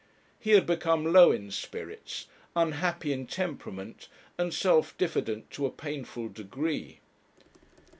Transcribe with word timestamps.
He 0.39 0.53
had 0.53 0.65
become 0.65 1.13
low 1.13 1.31
in 1.31 1.51
spirits, 1.51 2.25
unhappy 2.55 3.13
in 3.13 3.27
temperament, 3.27 4.07
and 4.35 4.51
self 4.51 4.97
diffident 4.97 5.51
to 5.51 5.67
a 5.67 5.71
painful 5.71 6.29
degree. 6.29 7.01